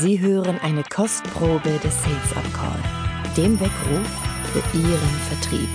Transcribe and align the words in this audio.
Sie 0.00 0.20
hören 0.20 0.58
eine 0.62 0.82
Kostprobe 0.84 1.78
des 1.84 2.02
Sales 2.02 2.36
Up 2.36 2.54
Call, 2.54 2.82
dem 3.36 3.60
Weckruf 3.60 4.08
für 4.52 4.76
Ihren 4.76 5.10
Vertrieb. 5.28 5.68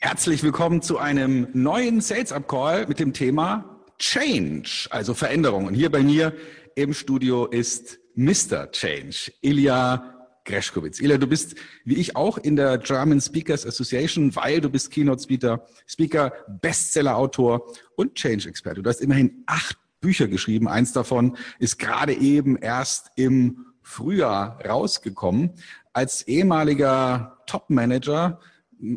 Herzlich 0.00 0.42
willkommen 0.42 0.80
zu 0.80 0.98
einem 0.98 1.48
neuen 1.52 2.00
Sales 2.00 2.32
Up 2.32 2.48
Call 2.48 2.86
mit 2.86 2.98
dem 2.98 3.12
Thema 3.12 3.82
Change, 3.98 4.86
also 4.90 5.12
Veränderung. 5.12 5.66
Und 5.66 5.74
hier 5.74 5.90
bei 5.90 6.02
mir 6.02 6.32
im 6.76 6.94
Studio 6.94 7.46
ist 7.46 7.98
Mr. 8.14 8.70
Change, 8.72 9.32
Ilya 9.42 10.14
Greschkowitz. 10.44 10.98
Ilya, 11.00 11.18
du 11.18 11.26
bist 11.26 11.56
wie 11.84 11.96
ich 11.96 12.16
auch 12.16 12.38
in 12.38 12.56
der 12.56 12.78
German 12.78 13.20
Speakers 13.20 13.66
Association, 13.66 14.34
weil 14.34 14.60
du 14.60 14.70
bist 14.70 14.90
Keynote 14.90 15.22
Speaker, 15.22 15.66
Speaker, 15.86 16.32
Bestseller-Autor 16.62 17.70
und 17.96 18.14
Change-Experte. 18.14 18.82
Du 18.82 18.88
hast 18.88 19.00
immerhin 19.00 19.44
acht 19.46 19.76
Bücher 20.04 20.28
geschrieben. 20.28 20.68
Eins 20.68 20.92
davon 20.92 21.38
ist 21.58 21.78
gerade 21.78 22.12
eben 22.12 22.56
erst 22.56 23.10
im 23.16 23.64
Frühjahr 23.80 24.60
rausgekommen. 24.62 25.52
Als 25.94 26.28
ehemaliger 26.28 27.38
Top-Manager 27.46 28.38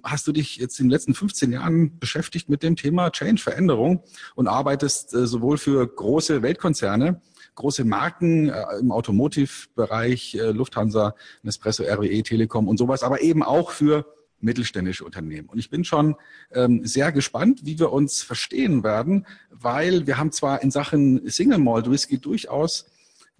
hast 0.03 0.27
du 0.27 0.33
dich 0.33 0.57
jetzt 0.57 0.81
in 0.81 0.87
den 0.87 0.91
letzten 0.91 1.13
15 1.13 1.53
Jahren 1.53 1.97
beschäftigt 1.97 2.49
mit 2.49 2.61
dem 2.61 2.75
Thema 2.75 3.09
Change, 3.09 3.41
Veränderung 3.41 4.03
und 4.35 4.49
arbeitest 4.49 5.13
äh, 5.13 5.25
sowohl 5.25 5.57
für 5.57 5.87
große 5.87 6.41
Weltkonzerne, 6.41 7.21
große 7.55 7.85
Marken 7.85 8.49
äh, 8.49 8.65
im 8.81 8.91
Automotive-Bereich, 8.91 10.35
äh, 10.35 10.51
Lufthansa, 10.51 11.15
Nespresso, 11.41 11.83
RWE, 11.83 12.21
Telekom 12.23 12.67
und 12.67 12.77
sowas, 12.77 13.03
aber 13.03 13.21
eben 13.21 13.43
auch 13.43 13.71
für 13.71 14.05
mittelständische 14.39 15.03
Unternehmen. 15.03 15.49
Und 15.49 15.57
ich 15.57 15.69
bin 15.69 15.83
schon 15.83 16.15
ähm, 16.51 16.85
sehr 16.85 17.11
gespannt, 17.11 17.61
wie 17.63 17.79
wir 17.79 17.91
uns 17.91 18.21
verstehen 18.21 18.83
werden, 18.83 19.25
weil 19.49 20.07
wir 20.07 20.17
haben 20.17 20.31
zwar 20.31 20.61
in 20.61 20.71
Sachen 20.71 21.27
Single 21.29 21.57
Malt 21.57 21.89
Whisky 21.89 22.19
durchaus 22.19 22.85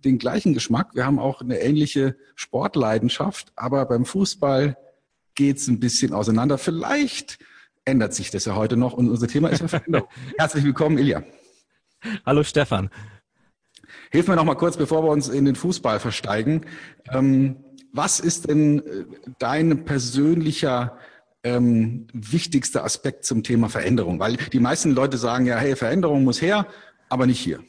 den 0.03 0.19
gleichen 0.19 0.53
Geschmack, 0.53 0.93
wir 0.93 1.05
haben 1.05 1.19
auch 1.19 1.41
eine 1.41 1.59
ähnliche 1.59 2.15
Sportleidenschaft, 2.35 3.51
aber 3.55 3.85
beim 3.85 4.05
Fußball 4.05 4.77
geht's 5.35 5.67
ein 5.67 5.79
bisschen 5.79 6.13
auseinander. 6.13 6.57
Vielleicht 6.57 7.39
ändert 7.85 8.13
sich 8.13 8.29
das 8.31 8.45
ja 8.45 8.55
heute 8.55 8.77
noch 8.77 8.93
und 8.93 9.09
unser 9.09 9.27
Thema 9.27 9.49
ist 9.49 9.61
ja 9.61 9.67
Veränderung. 9.67 10.07
Herzlich 10.37 10.63
willkommen, 10.63 10.97
Ilja. 10.97 11.23
Hallo 12.25 12.43
Stefan. 12.43 12.89
Hilf 14.11 14.27
mir 14.27 14.35
noch 14.35 14.43
mal 14.43 14.55
kurz, 14.55 14.77
bevor 14.77 15.03
wir 15.03 15.09
uns 15.09 15.29
in 15.29 15.45
den 15.45 15.55
Fußball 15.55 15.99
versteigen. 15.99 16.65
Ähm, 17.11 17.57
was 17.93 18.19
ist 18.19 18.49
denn 18.49 18.79
äh, 18.79 19.05
dein 19.39 19.85
persönlicher 19.85 20.97
ähm, 21.43 22.07
wichtigster 22.13 22.83
Aspekt 22.83 23.25
zum 23.25 23.43
Thema 23.43 23.69
Veränderung? 23.69 24.19
Weil 24.19 24.37
die 24.37 24.59
meisten 24.59 24.91
Leute 24.91 25.17
sagen 25.17 25.45
ja, 25.45 25.57
hey, 25.57 25.75
Veränderung 25.75 26.23
muss 26.23 26.41
her, 26.41 26.67
aber 27.09 27.25
nicht 27.25 27.39
hier. 27.39 27.59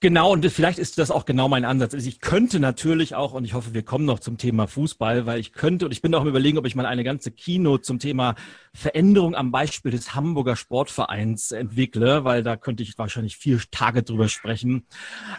Genau, 0.00 0.30
und 0.30 0.48
vielleicht 0.48 0.78
ist 0.78 0.98
das 0.98 1.10
auch 1.10 1.24
genau 1.24 1.48
mein 1.48 1.64
Ansatz. 1.64 1.92
Also 1.92 2.08
ich 2.08 2.20
könnte 2.20 2.60
natürlich 2.60 3.16
auch, 3.16 3.32
und 3.32 3.44
ich 3.44 3.54
hoffe, 3.54 3.74
wir 3.74 3.82
kommen 3.82 4.04
noch 4.04 4.20
zum 4.20 4.38
Thema 4.38 4.68
Fußball, 4.68 5.26
weil 5.26 5.40
ich 5.40 5.52
könnte, 5.52 5.86
und 5.86 5.90
ich 5.90 6.02
bin 6.02 6.14
auch 6.14 6.22
im 6.22 6.28
Überlegen, 6.28 6.56
ob 6.56 6.66
ich 6.66 6.76
mal 6.76 6.86
eine 6.86 7.02
ganze 7.02 7.32
Kino 7.32 7.78
zum 7.78 7.98
Thema 7.98 8.36
Veränderung 8.72 9.34
am 9.34 9.50
Beispiel 9.50 9.90
des 9.90 10.14
Hamburger 10.14 10.54
Sportvereins 10.54 11.50
entwickle, 11.50 12.22
weil 12.22 12.44
da 12.44 12.56
könnte 12.56 12.84
ich 12.84 12.96
wahrscheinlich 12.96 13.38
vier 13.38 13.60
Tage 13.72 14.04
drüber 14.04 14.28
sprechen. 14.28 14.86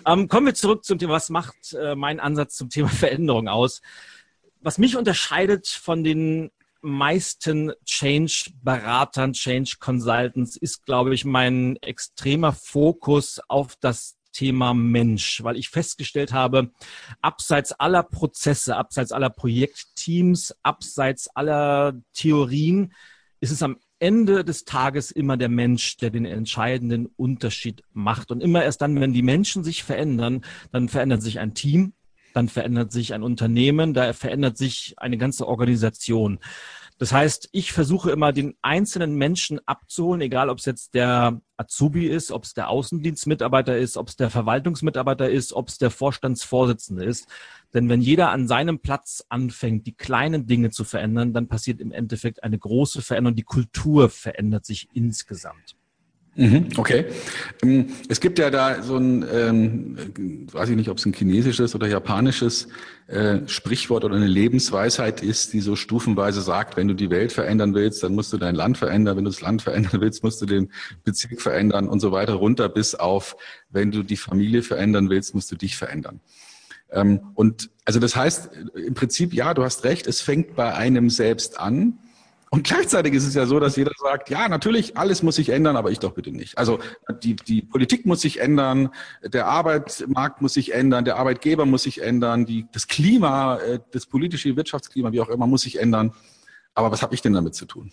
Ähm, 0.05 0.27
kommen 0.27 0.47
wir 0.47 0.55
zurück 0.55 0.83
zum 0.83 0.99
Thema, 0.99 1.13
was 1.13 1.29
macht 1.29 1.73
äh, 1.73 1.95
mein 1.95 2.19
Ansatz 2.19 2.57
zum 2.57 2.69
Thema 2.69 2.89
Veränderung 2.89 3.47
aus? 3.47 3.81
Was 4.59 4.77
mich 4.77 4.97
unterscheidet 4.97 5.69
von 5.69 6.03
den 6.03 6.51
meisten 6.81 7.71
Change-Beratern, 7.85 9.31
Change-Consultants 9.31 10.57
ist, 10.57 10.85
glaube 10.85 11.13
ich, 11.13 11.23
mein 11.23 11.77
extremer 11.77 12.51
Fokus 12.51 13.39
auf 13.47 13.77
das 13.79 14.18
Thema 14.31 14.73
Mensch, 14.73 15.43
weil 15.43 15.57
ich 15.57 15.69
festgestellt 15.69 16.33
habe, 16.33 16.71
abseits 17.21 17.71
aller 17.73 18.03
Prozesse, 18.03 18.75
abseits 18.75 19.11
aller 19.11 19.29
Projektteams, 19.29 20.55
abseits 20.63 21.27
aller 21.35 21.99
Theorien, 22.13 22.93
ist 23.41 23.51
es 23.51 23.63
am 23.63 23.77
Ende 23.99 24.45
des 24.45 24.63
Tages 24.63 25.11
immer 25.11 25.35
der 25.35 25.49
Mensch, 25.49 25.97
der 25.97 26.09
den 26.09 26.25
entscheidenden 26.25 27.07
Unterschied 27.17 27.83
macht. 27.91 28.31
Und 28.31 28.41
immer 28.41 28.63
erst 28.63 28.81
dann, 28.81 28.99
wenn 28.99 29.13
die 29.13 29.21
Menschen 29.21 29.63
sich 29.63 29.83
verändern, 29.83 30.45
dann 30.71 30.87
verändert 30.87 31.21
sich 31.21 31.39
ein 31.39 31.53
Team, 31.53 31.93
dann 32.33 32.47
verändert 32.47 32.91
sich 32.91 33.13
ein 33.13 33.23
Unternehmen, 33.23 33.93
da 33.93 34.13
verändert 34.13 34.57
sich 34.57 34.95
eine 34.97 35.17
ganze 35.17 35.47
Organisation. 35.47 36.39
Das 36.97 37.11
heißt, 37.11 37.49
ich 37.51 37.71
versuche 37.71 38.11
immer 38.11 38.31
den 38.33 38.55
einzelnen 38.61 39.15
Menschen 39.15 39.59
abzuholen, 39.65 40.21
egal 40.21 40.49
ob 40.49 40.59
es 40.59 40.65
jetzt 40.65 40.93
der 40.93 41.41
Azubi 41.59 42.07
ist, 42.07 42.31
ob 42.31 42.45
es 42.45 42.53
der 42.53 42.69
Außendienstmitarbeiter 42.69 43.77
ist, 43.77 43.97
ob 43.97 44.07
es 44.07 44.15
der 44.15 44.29
Verwaltungsmitarbeiter 44.29 45.29
ist, 45.29 45.53
ob 45.53 45.67
es 45.67 45.77
der 45.77 45.91
Vorstandsvorsitzende 45.91 47.03
ist. 47.03 47.27
Denn 47.73 47.89
wenn 47.89 48.01
jeder 48.01 48.31
an 48.31 48.47
seinem 48.47 48.79
Platz 48.79 49.23
anfängt, 49.29 49.85
die 49.85 49.95
kleinen 49.95 50.45
Dinge 50.45 50.71
zu 50.71 50.83
verändern, 50.83 51.33
dann 51.33 51.47
passiert 51.47 51.81
im 51.81 51.91
Endeffekt 51.91 52.43
eine 52.43 52.57
große 52.57 53.01
Veränderung. 53.01 53.35
Die 53.35 53.43
Kultur 53.43 54.09
verändert 54.09 54.65
sich 54.65 54.87
insgesamt. 54.93 55.75
Mhm, 56.39 56.69
okay. 56.77 57.05
Ähm, 57.61 57.87
es 58.07 58.21
gibt 58.21 58.39
ja 58.39 58.49
da 58.49 58.81
so 58.81 58.95
ein, 58.95 59.25
ähm, 59.29 59.97
weiß 60.49 60.69
ich 60.69 60.77
nicht, 60.77 60.89
ob 60.89 60.97
es 60.97 61.05
ein 61.05 61.11
chinesisches 61.11 61.75
oder 61.75 61.85
japanisches 61.85 62.69
äh, 63.07 63.39
Sprichwort 63.45 64.05
oder 64.05 64.15
eine 64.15 64.25
Lebensweisheit 64.25 65.21
ist, 65.21 65.51
die 65.51 65.59
so 65.59 65.75
stufenweise 65.75 66.41
sagt, 66.41 66.77
wenn 66.77 66.87
du 66.87 66.93
die 66.93 67.09
Welt 67.09 67.33
verändern 67.33 67.75
willst, 67.75 68.03
dann 68.03 68.15
musst 68.15 68.31
du 68.31 68.37
dein 68.37 68.55
Land 68.55 68.77
verändern. 68.77 69.17
Wenn 69.17 69.25
du 69.25 69.31
das 69.31 69.41
Land 69.41 69.63
verändern 69.63 69.91
willst, 69.99 70.23
musst 70.23 70.41
du 70.41 70.45
den 70.45 70.71
Bezirk 71.03 71.41
verändern 71.41 71.89
und 71.89 71.99
so 71.99 72.13
weiter 72.13 72.35
runter 72.35 72.69
bis 72.69 72.95
auf, 72.95 73.35
wenn 73.69 73.91
du 73.91 74.03
die 74.03 74.15
Familie 74.15 74.63
verändern 74.63 75.09
willst, 75.09 75.35
musst 75.35 75.51
du 75.51 75.57
dich 75.57 75.75
verändern. 75.75 76.21
Ähm, 76.89 77.19
und 77.35 77.69
also 77.83 77.99
das 77.99 78.15
heißt, 78.15 78.51
im 78.75 78.93
Prinzip, 78.93 79.33
ja, 79.33 79.53
du 79.53 79.65
hast 79.65 79.83
recht, 79.83 80.07
es 80.07 80.21
fängt 80.21 80.55
bei 80.55 80.73
einem 80.73 81.09
selbst 81.09 81.59
an. 81.59 81.99
Und 82.51 82.63
gleichzeitig 82.63 83.13
ist 83.13 83.27
es 83.27 83.35
ja 83.35 83.45
so, 83.45 83.59
dass 83.59 83.75
jeder 83.75 83.91
sagt, 83.97 84.29
ja, 84.29 84.49
natürlich, 84.49 84.97
alles 84.97 85.21
muss 85.21 85.35
sich 85.35 85.49
ändern, 85.49 85.75
aber 85.75 85.91
ich 85.91 85.99
doch 85.99 86.13
bitte 86.13 86.31
nicht. 86.31 86.57
Also 86.57 86.79
die, 87.21 87.35
die 87.35 87.61
Politik 87.61 88.07
muss 88.07 88.21
sich 88.21 88.39
ändern, 88.39 88.89
der 89.23 89.45
Arbeitsmarkt 89.45 90.41
muss 90.41 90.53
sich 90.53 90.73
ändern, 90.73 91.05
der 91.05 91.17
Arbeitgeber 91.17 91.65
muss 91.65 91.83
sich 91.83 92.01
ändern, 92.01 92.45
die, 92.45 92.65
das 92.71 92.87
Klima, 92.87 93.57
äh, 93.57 93.79
das 93.91 94.07
politische 94.07 94.55
Wirtschaftsklima, 94.55 95.11
wie 95.11 95.21
auch 95.21 95.29
immer, 95.29 95.45
muss 95.45 95.61
sich 95.61 95.79
ändern. 95.79 96.13
Aber 96.73 96.91
was 96.91 97.03
habe 97.03 97.13
ich 97.13 97.21
denn 97.21 97.33
damit 97.33 97.53
zu 97.53 97.65
tun? 97.65 97.91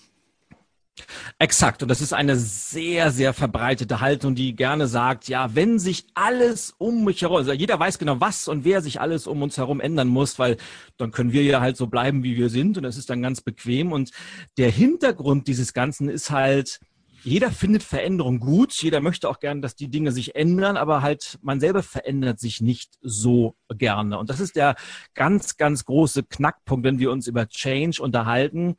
Exakt. 1.39 1.83
Und 1.83 1.91
das 1.91 2.01
ist 2.01 2.13
eine 2.13 2.37
sehr, 2.37 3.11
sehr 3.11 3.35
verbreitete 3.35 4.01
Haltung, 4.01 4.35
die 4.35 4.57
gerne 4.57 4.87
sagt, 4.87 5.29
ja, 5.29 5.55
wenn 5.55 5.79
sich 5.79 6.07
alles 6.15 6.75
um 6.79 7.05
mich 7.05 7.23
herum, 7.23 7.37
also 7.37 7.53
jeder 7.53 7.79
weiß 7.79 7.99
genau, 7.99 8.21
was 8.21 8.49
und 8.49 8.65
wer 8.65 8.81
sich 8.81 9.01
alles 9.01 9.27
um 9.27 9.43
uns 9.43 9.59
herum 9.59 9.81
ändern 9.81 10.09
muss, 10.09 10.39
weil 10.39 10.57
dann 10.97 11.11
können 11.11 11.33
wir 11.33 11.43
ja 11.43 11.61
halt 11.61 11.77
so 11.77 11.87
bleiben, 11.87 12.23
wie 12.23 12.37
wir 12.37 12.49
sind 12.49 12.77
und 12.79 12.83
das 12.83 12.97
ist 12.97 13.11
dann 13.11 13.23
ganz 13.23 13.41
bequem. 13.43 13.93
Und 13.93 14.11
der 14.57 14.71
Hintergrund 14.71 15.47
dieses 15.49 15.75
Ganzen 15.75 16.09
ist 16.09 16.31
halt, 16.31 16.81
jeder 17.27 17.51
findet 17.51 17.83
Veränderung 17.83 18.39
gut, 18.39 18.73
jeder 18.81 19.01
möchte 19.01 19.29
auch 19.29 19.41
gerne, 19.41 19.61
dass 19.61 19.75
die 19.75 19.89
Dinge 19.89 20.13
sich 20.13 20.37
ändern, 20.37 20.77
aber 20.77 21.03
halt 21.03 21.41
man 21.43 21.59
selber 21.59 21.83
verändert 21.83 22.39
sich 22.39 22.61
nicht 22.61 22.93
so 23.03 23.57
gerne. 23.69 24.19
Und 24.19 24.31
das 24.31 24.39
ist 24.39 24.55
der 24.55 24.77
ganz, 25.15 25.57
ganz 25.57 25.85
große 25.85 26.23
Knackpunkt, 26.23 26.85
wenn 26.85 27.01
wir 27.01 27.11
uns 27.11 27.27
über 27.27 27.49
Change 27.49 28.01
unterhalten, 28.01 28.77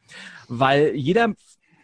weil 0.47 0.95
jeder 0.95 1.33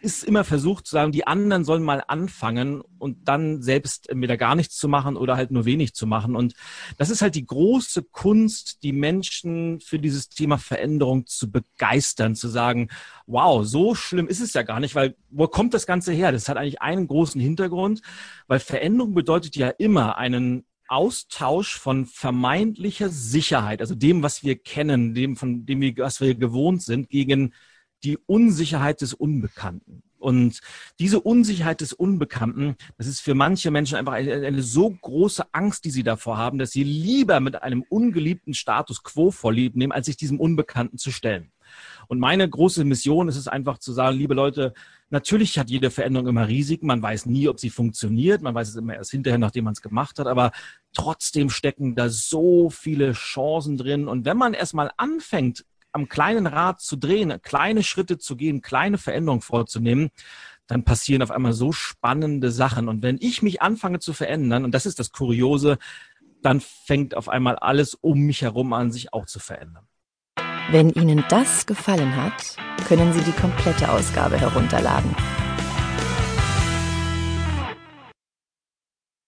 ist 0.03 0.25
immer 0.25 0.43
versucht 0.43 0.85
zu 0.85 0.91
sagen, 0.91 1.13
die 1.13 1.25
anderen 1.25 1.63
sollen 1.63 1.81
mal 1.81 2.03
anfangen 2.05 2.81
und 2.99 3.29
dann 3.29 3.61
selbst 3.61 4.09
entweder 4.09 4.35
gar 4.35 4.53
nichts 4.53 4.75
zu 4.75 4.89
machen 4.89 5.15
oder 5.15 5.37
halt 5.37 5.51
nur 5.51 5.63
wenig 5.63 5.93
zu 5.93 6.05
machen. 6.05 6.35
Und 6.35 6.55
das 6.97 7.09
ist 7.09 7.21
halt 7.21 7.35
die 7.35 7.45
große 7.45 8.03
Kunst, 8.03 8.83
die 8.83 8.91
Menschen 8.91 9.79
für 9.79 9.99
dieses 9.99 10.27
Thema 10.27 10.57
Veränderung 10.57 11.25
zu 11.25 11.49
begeistern, 11.49 12.35
zu 12.35 12.49
sagen, 12.49 12.89
wow, 13.27 13.65
so 13.65 13.95
schlimm 13.95 14.27
ist 14.27 14.41
es 14.41 14.53
ja 14.53 14.63
gar 14.63 14.81
nicht, 14.81 14.93
weil 14.93 15.15
wo 15.29 15.47
kommt 15.47 15.73
das 15.73 15.87
Ganze 15.87 16.11
her? 16.11 16.33
Das 16.33 16.49
hat 16.49 16.57
eigentlich 16.57 16.81
einen 16.81 17.07
großen 17.07 17.39
Hintergrund, 17.39 18.01
weil 18.47 18.59
Veränderung 18.59 19.13
bedeutet 19.13 19.55
ja 19.55 19.69
immer 19.69 20.17
einen 20.17 20.65
Austausch 20.89 21.79
von 21.79 22.05
vermeintlicher 22.05 23.07
Sicherheit, 23.07 23.79
also 23.79 23.95
dem, 23.95 24.21
was 24.21 24.43
wir 24.43 24.57
kennen, 24.57 25.13
dem, 25.13 25.37
von 25.37 25.65
dem 25.65 25.79
wir, 25.79 25.95
was 25.97 26.19
wir 26.19 26.35
gewohnt 26.35 26.83
sind, 26.83 27.09
gegen 27.09 27.53
die 28.03 28.17
Unsicherheit 28.25 29.01
des 29.01 29.13
Unbekannten. 29.13 30.03
Und 30.23 30.61
diese 30.99 31.19
Unsicherheit 31.19 31.81
des 31.81 31.91
Unbekannten, 31.91 32.75
das 32.97 33.07
ist 33.07 33.19
für 33.19 33.35
manche 33.35 33.71
Menschen 33.71 33.97
einfach 33.97 34.13
eine, 34.13 34.33
eine, 34.33 34.63
so 34.63 34.89
große 34.89 35.53
Angst, 35.53 35.83
die 35.83 35.91
sie 35.91 36.03
davor 36.03 36.37
haben, 36.37 36.57
dass 36.57 36.71
sie 36.71 36.83
lieber 36.83 37.41
mit 37.41 37.61
einem 37.61 37.83
ungeliebten 37.89 38.53
Status 38.53 39.03
quo 39.03 39.31
vorlieb 39.31 39.75
nehmen, 39.75 39.91
als 39.91 40.05
sich 40.05 40.15
diesem 40.15 40.39
Unbekannten 40.39 40.97
zu 40.97 41.11
stellen. 41.11 41.51
Und 42.07 42.19
meine 42.19 42.49
große 42.49 42.85
Mission 42.85 43.27
ist 43.27 43.35
es 43.35 43.49
einfach 43.49 43.79
zu 43.79 43.91
sagen, 43.91 44.17
liebe 44.17 44.33
Leute, 44.33 44.73
natürlich 45.09 45.59
hat 45.59 45.69
jede 45.69 45.91
Veränderung 45.91 46.27
immer 46.27 46.47
Risiken. 46.47 46.87
Man 46.87 47.01
weiß 47.01 47.25
nie, 47.25 47.49
ob 47.49 47.59
sie 47.59 47.69
funktioniert. 47.69 48.41
Man 48.41 48.55
weiß 48.55 48.69
es 48.69 48.75
immer 48.77 48.95
erst 48.95 49.11
hinterher, 49.11 49.39
nachdem 49.39 49.65
man 49.65 49.73
es 49.73 49.81
gemacht 49.81 50.19
hat. 50.19 50.27
Aber 50.27 50.51
trotzdem 50.93 51.49
stecken 51.49 51.95
da 51.95 52.07
so 52.07 52.69
viele 52.69 53.11
Chancen 53.11 53.77
drin. 53.77 54.07
Und 54.07 54.23
wenn 54.23 54.37
man 54.37 54.53
erstmal 54.53 54.91
anfängt, 54.95 55.65
am 55.93 56.09
kleinen 56.09 56.47
Rad 56.47 56.81
zu 56.81 56.95
drehen, 56.95 57.41
kleine 57.41 57.83
Schritte 57.83 58.17
zu 58.17 58.35
gehen, 58.35 58.61
kleine 58.61 58.97
Veränderungen 58.97 59.41
vorzunehmen, 59.41 60.09
dann 60.67 60.83
passieren 60.83 61.21
auf 61.21 61.31
einmal 61.31 61.53
so 61.53 61.71
spannende 61.71 62.51
Sachen. 62.51 62.87
Und 62.89 63.03
wenn 63.03 63.17
ich 63.21 63.41
mich 63.41 63.61
anfange 63.61 63.99
zu 63.99 64.13
verändern, 64.13 64.65
und 64.65 64.73
das 64.73 64.85
ist 64.85 64.99
das 64.99 65.11
Kuriose, 65.11 65.77
dann 66.41 66.59
fängt 66.59 67.15
auf 67.15 67.29
einmal 67.29 67.55
alles 67.55 67.95
um 67.95 68.19
mich 68.19 68.41
herum 68.41 68.73
an, 68.73 68.91
sich 68.91 69.13
auch 69.13 69.25
zu 69.25 69.39
verändern. 69.39 69.87
Wenn 70.71 70.89
Ihnen 70.89 71.23
das 71.29 71.65
gefallen 71.65 72.15
hat, 72.15 72.57
können 72.87 73.13
Sie 73.13 73.21
die 73.21 73.31
komplette 73.31 73.91
Ausgabe 73.91 74.37
herunterladen 74.37 75.15